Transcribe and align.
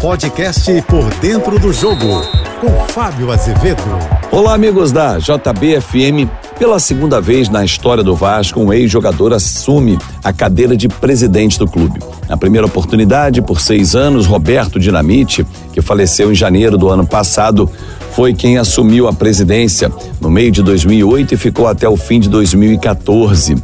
podcast 0.00 0.82
Por 0.82 1.08
Dentro 1.20 1.58
do 1.58 1.72
Jogo, 1.72 2.22
com 2.60 2.70
Fábio 2.88 3.32
Azevedo. 3.32 3.82
Olá, 4.30 4.54
amigos 4.54 4.92
da 4.92 5.18
JBFM. 5.18 6.28
Pela 6.58 6.78
segunda 6.78 7.20
vez 7.20 7.48
na 7.48 7.64
história 7.64 8.04
do 8.04 8.14
Vasco, 8.14 8.60
um 8.60 8.72
ex-jogador 8.72 9.32
assume 9.32 9.98
a 10.22 10.32
cadeira 10.32 10.76
de 10.76 10.88
presidente 10.88 11.58
do 11.58 11.66
clube. 11.66 12.00
Na 12.28 12.36
primeira 12.36 12.66
oportunidade, 12.66 13.40
por 13.40 13.60
seis 13.60 13.94
anos, 13.94 14.26
Roberto 14.26 14.78
Dinamite, 14.78 15.46
que 15.72 15.80
faleceu 15.80 16.30
em 16.30 16.34
janeiro 16.34 16.76
do 16.76 16.88
ano 16.88 17.06
passado, 17.06 17.70
foi 18.12 18.34
quem 18.34 18.58
assumiu 18.58 19.08
a 19.08 19.12
presidência 19.12 19.90
no 20.20 20.30
meio 20.30 20.50
de 20.50 20.62
2008 20.62 21.34
e 21.34 21.36
ficou 21.36 21.66
até 21.66 21.88
o 21.88 21.96
fim 21.96 22.20
de 22.20 22.28
2014. 22.28 23.56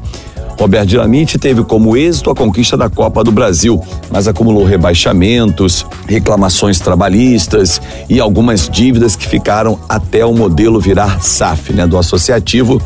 Roberto 0.63 0.91
Dinamite 0.91 1.39
teve 1.41 1.65
como 1.65 1.97
êxito 1.97 2.31
a 2.31 2.37
conquista 2.37 2.77
da 2.77 2.89
Copa 2.89 3.25
do 3.25 3.33
Brasil, 3.33 3.83
mas 4.13 4.29
acumulou 4.29 4.63
rebaixamentos, 4.63 5.85
reclamações 6.07 6.79
trabalhistas 6.79 7.83
e 8.09 8.21
algumas 8.21 8.69
dívidas 8.69 9.17
que 9.17 9.27
ficaram 9.27 9.77
até 9.89 10.25
o 10.25 10.33
modelo 10.33 10.79
virar 10.79 11.21
SAF, 11.21 11.73
né, 11.73 11.85
do 11.85 11.99
Associativo 11.99 12.81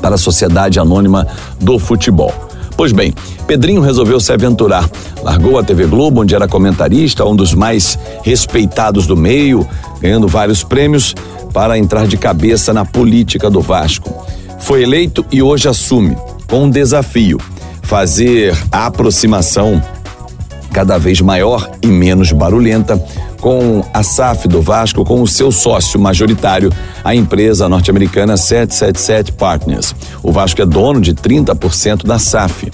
para 0.00 0.14
a 0.14 0.18
Sociedade 0.18 0.80
Anônima 0.80 1.26
do 1.60 1.78
Futebol. 1.78 2.32
Pois 2.74 2.90
bem, 2.90 3.12
Pedrinho 3.46 3.82
resolveu 3.82 4.18
se 4.18 4.32
aventurar. 4.32 4.88
Largou 5.22 5.58
a 5.58 5.62
TV 5.62 5.84
Globo, 5.84 6.22
onde 6.22 6.34
era 6.34 6.48
comentarista, 6.48 7.26
um 7.26 7.36
dos 7.36 7.52
mais 7.52 7.98
respeitados 8.22 9.06
do 9.06 9.14
meio, 9.14 9.68
ganhando 10.00 10.26
vários 10.26 10.64
prêmios, 10.64 11.14
para 11.52 11.76
entrar 11.76 12.06
de 12.06 12.16
cabeça 12.16 12.72
na 12.72 12.86
política 12.86 13.50
do 13.50 13.60
Vasco. 13.60 14.10
Foi 14.58 14.82
eleito 14.82 15.22
e 15.30 15.42
hoje 15.42 15.68
assume 15.68 16.16
com 16.50 16.64
um 16.64 16.70
desafio: 16.70 17.38
fazer 17.80 18.54
a 18.70 18.86
aproximação 18.86 19.80
cada 20.72 20.98
vez 20.98 21.20
maior 21.20 21.70
e 21.80 21.86
menos 21.86 22.32
barulhenta 22.32 23.02
com 23.40 23.82
a 23.94 24.02
SAF 24.02 24.46
do 24.46 24.60
Vasco, 24.60 25.04
com 25.04 25.22
o 25.22 25.26
seu 25.26 25.50
sócio 25.50 25.98
majoritário, 25.98 26.70
a 27.02 27.14
empresa 27.14 27.68
norte-americana 27.68 28.36
777 28.36 29.32
Partners. 29.32 29.94
O 30.22 30.30
Vasco 30.30 30.60
é 30.60 30.66
dono 30.66 31.00
de 31.00 31.14
30% 31.14 32.04
da 32.04 32.18
SAF, 32.18 32.70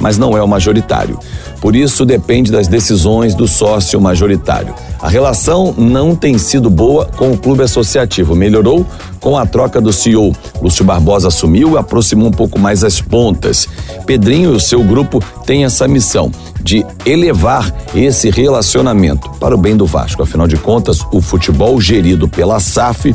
mas 0.00 0.18
não 0.18 0.36
é 0.36 0.42
o 0.42 0.48
majoritário. 0.48 1.18
Por 1.62 1.76
isso, 1.76 2.04
depende 2.04 2.50
das 2.50 2.66
decisões 2.66 3.36
do 3.36 3.46
sócio 3.46 4.00
majoritário. 4.00 4.74
A 5.00 5.08
relação 5.08 5.72
não 5.78 6.12
tem 6.12 6.36
sido 6.36 6.68
boa 6.68 7.06
com 7.16 7.30
o 7.30 7.38
clube 7.38 7.62
associativo. 7.62 8.34
Melhorou 8.34 8.84
com 9.20 9.38
a 9.38 9.46
troca 9.46 9.80
do 9.80 9.92
CEO. 9.92 10.34
Lúcio 10.60 10.84
Barbosa 10.84 11.28
assumiu 11.28 11.74
e 11.74 11.78
aproximou 11.78 12.26
um 12.26 12.32
pouco 12.32 12.58
mais 12.58 12.82
as 12.82 13.00
pontas. 13.00 13.68
Pedrinho 14.04 14.52
e 14.52 14.56
o 14.56 14.60
seu 14.60 14.82
grupo 14.82 15.22
têm 15.46 15.64
essa 15.64 15.86
missão 15.86 16.32
de 16.60 16.84
elevar 17.06 17.72
esse 17.94 18.28
relacionamento 18.28 19.30
para 19.38 19.54
o 19.54 19.58
bem 19.58 19.76
do 19.76 19.86
Vasco. 19.86 20.24
Afinal 20.24 20.48
de 20.48 20.56
contas, 20.56 20.98
o 21.12 21.20
futebol 21.20 21.80
gerido 21.80 22.26
pela 22.26 22.58
SAF 22.58 23.14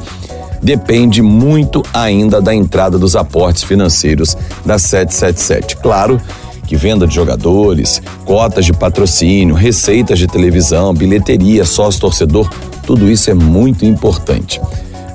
depende 0.64 1.22
muito 1.22 1.84
ainda 1.94 2.42
da 2.42 2.56
entrada 2.56 2.98
dos 2.98 3.14
aportes 3.14 3.64
financeiros 3.64 4.38
da 4.66 4.80
777. 4.80 5.76
Claro 5.78 6.22
que 6.68 6.76
venda 6.76 7.08
de 7.08 7.16
jogadores, 7.16 8.02
cotas 8.26 8.66
de 8.66 8.74
patrocínio, 8.74 9.56
receitas 9.56 10.20
de 10.20 10.28
televisão, 10.28 10.94
bilheteria, 10.94 11.66
sócio-torcedor, 11.66 12.50
tudo 12.86 13.10
isso 13.10 13.32
é 13.32 13.34
muito 13.34 13.86
importante. 13.86 14.62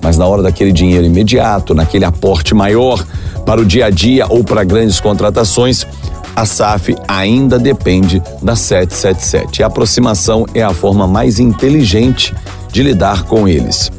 Mas 0.02 0.18
na 0.18 0.26
hora 0.26 0.42
daquele 0.42 0.72
dinheiro 0.72 1.06
imediato, 1.06 1.74
naquele 1.74 2.04
aporte 2.04 2.54
maior 2.54 3.04
para 3.46 3.60
o 3.60 3.64
dia 3.64 3.86
a 3.86 3.90
dia 3.90 4.26
ou 4.28 4.42
para 4.42 4.64
grandes 4.64 4.98
contratações, 4.98 5.86
a 6.34 6.46
SAF 6.46 6.96
ainda 7.06 7.58
depende 7.58 8.22
da 8.42 8.56
777. 8.56 9.60
E 9.60 9.62
a 9.62 9.66
aproximação 9.66 10.46
é 10.54 10.62
a 10.62 10.72
forma 10.72 11.06
mais 11.06 11.38
inteligente 11.38 12.34
de 12.72 12.82
lidar 12.82 13.24
com 13.24 13.46
eles. 13.46 13.92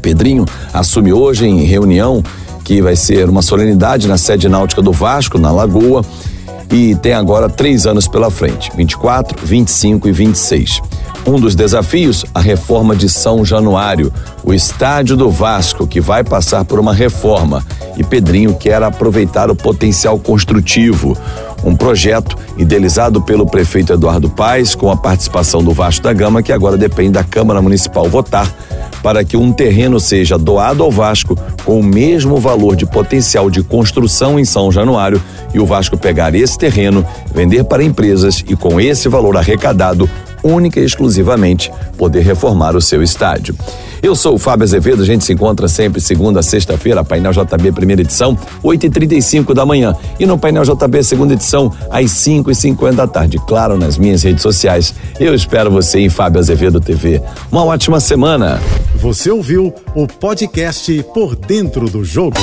Pedrinho 0.00 0.46
assume 0.72 1.12
hoje 1.12 1.46
em 1.46 1.64
reunião 1.64 2.22
que 2.62 2.80
vai 2.80 2.94
ser 2.96 3.28
uma 3.28 3.42
solenidade 3.42 4.06
na 4.06 4.16
sede 4.16 4.48
náutica 4.48 4.80
do 4.80 4.92
Vasco, 4.92 5.38
na 5.38 5.50
Lagoa, 5.50 6.04
e 6.70 6.94
tem 6.94 7.12
agora 7.12 7.48
três 7.48 7.86
anos 7.86 8.08
pela 8.08 8.30
frente: 8.30 8.70
24, 8.74 9.44
25 9.44 10.08
e 10.08 10.12
26. 10.12 10.80
Um 11.26 11.40
dos 11.40 11.56
desafios, 11.56 12.24
a 12.32 12.40
reforma 12.40 12.94
de 12.94 13.08
São 13.08 13.44
Januário, 13.44 14.12
o 14.44 14.54
estádio 14.54 15.16
do 15.16 15.28
Vasco, 15.28 15.84
que 15.86 16.00
vai 16.00 16.22
passar 16.22 16.64
por 16.64 16.78
uma 16.78 16.94
reforma. 16.94 17.64
E 17.96 18.04
Pedrinho 18.04 18.54
quer 18.54 18.80
aproveitar 18.82 19.50
o 19.50 19.56
potencial 19.56 20.18
construtivo. 20.20 21.16
Um 21.64 21.74
projeto 21.74 22.36
idealizado 22.56 23.20
pelo 23.20 23.44
prefeito 23.44 23.92
Eduardo 23.92 24.30
Paes, 24.30 24.76
com 24.76 24.88
a 24.88 24.96
participação 24.96 25.64
do 25.64 25.72
Vasco 25.72 26.04
da 26.04 26.12
Gama, 26.12 26.44
que 26.44 26.52
agora 26.52 26.76
depende 26.76 27.12
da 27.12 27.24
Câmara 27.24 27.60
Municipal 27.60 28.08
votar 28.08 28.46
para 29.06 29.22
que 29.22 29.36
um 29.36 29.52
terreno 29.52 30.00
seja 30.00 30.36
doado 30.36 30.82
ao 30.82 30.90
Vasco 30.90 31.38
com 31.64 31.78
o 31.78 31.82
mesmo 31.84 32.38
valor 32.38 32.74
de 32.74 32.84
potencial 32.84 33.48
de 33.48 33.62
construção 33.62 34.36
em 34.36 34.44
São 34.44 34.72
Januário 34.72 35.22
e 35.54 35.60
o 35.60 35.64
Vasco 35.64 35.96
pegar 35.96 36.34
esse 36.34 36.58
terreno, 36.58 37.06
vender 37.32 37.62
para 37.62 37.84
empresas 37.84 38.42
e 38.48 38.56
com 38.56 38.80
esse 38.80 39.08
valor 39.08 39.36
arrecadado 39.36 40.10
única 40.42 40.80
e 40.80 40.84
exclusivamente 40.84 41.70
poder 41.96 42.20
reformar 42.20 42.76
o 42.76 42.80
seu 42.80 43.02
estádio. 43.02 43.54
Eu 44.02 44.14
sou 44.14 44.34
o 44.34 44.38
Fábio 44.38 44.64
Azevedo, 44.64 45.02
a 45.02 45.06
gente 45.06 45.24
se 45.24 45.32
encontra 45.32 45.66
sempre 45.68 46.00
segunda 46.00 46.40
a 46.40 46.42
sexta-feira, 46.42 47.02
painel 47.02 47.32
JB 47.32 47.72
primeira 47.72 48.02
edição, 48.02 48.38
8h35 48.62 49.54
da 49.54 49.64
manhã. 49.64 49.94
E 50.20 50.26
no 50.26 50.38
painel 50.38 50.64
JB 50.64 51.02
segunda 51.02 51.34
edição, 51.34 51.72
às 51.90 52.10
5h50 52.12 52.94
da 52.94 53.06
tarde. 53.06 53.38
Claro, 53.46 53.76
nas 53.76 53.98
minhas 53.98 54.22
redes 54.22 54.42
sociais. 54.42 54.94
Eu 55.18 55.34
espero 55.34 55.70
você 55.70 55.98
em 56.00 56.08
Fábio 56.08 56.38
Azevedo 56.38 56.80
TV. 56.80 57.22
Uma 57.50 57.64
ótima 57.64 58.00
semana. 58.00 58.60
Você 58.96 59.30
ouviu 59.30 59.74
o 59.94 60.06
podcast 60.06 61.02
Por 61.14 61.34
Dentro 61.34 61.88
do 61.88 62.04
Jogo. 62.04 62.36